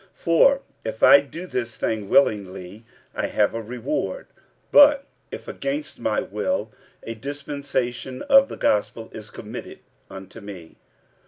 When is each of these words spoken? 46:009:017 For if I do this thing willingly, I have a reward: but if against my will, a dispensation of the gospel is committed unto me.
46:009:017 0.01 0.09
For 0.15 0.61
if 0.83 1.03
I 1.03 1.19
do 1.19 1.45
this 1.45 1.75
thing 1.75 2.09
willingly, 2.09 2.83
I 3.13 3.27
have 3.27 3.53
a 3.53 3.61
reward: 3.61 4.25
but 4.71 5.05
if 5.29 5.47
against 5.47 5.99
my 5.99 6.21
will, 6.21 6.71
a 7.03 7.13
dispensation 7.13 8.23
of 8.23 8.49
the 8.49 8.57
gospel 8.57 9.11
is 9.13 9.29
committed 9.29 9.77
unto 10.09 10.41
me. 10.41 10.77